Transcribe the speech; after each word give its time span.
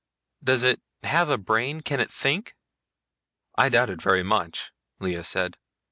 Does 0.43 0.63
it 0.63 0.81
have 1.03 1.29
a 1.29 1.37
brain 1.37 1.81
can 1.81 1.99
it 1.99 2.09
think?" 2.11 2.55
"I 3.53 3.69
doubt 3.69 3.91
it 3.91 4.01
very 4.01 4.23
much," 4.23 4.71
Lea 4.99 5.21
said. 5.21 5.57